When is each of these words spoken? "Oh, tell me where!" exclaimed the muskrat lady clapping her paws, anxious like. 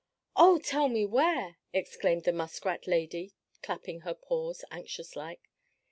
"Oh, 0.35 0.57
tell 0.57 0.87
me 0.89 1.05
where!" 1.05 1.57
exclaimed 1.73 2.23
the 2.23 2.33
muskrat 2.33 2.87
lady 2.87 3.33
clapping 3.61 3.99
her 3.99 4.15
paws, 4.15 4.65
anxious 4.71 5.15
like. 5.15 5.47